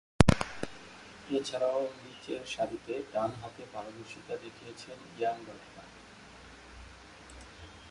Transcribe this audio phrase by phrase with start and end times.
[1.37, 5.89] এছাড়াও, নিচেরসারিতে ডানহাতে পারদর্শীতা দেখিয়েছেন ইয়ান বাটলার।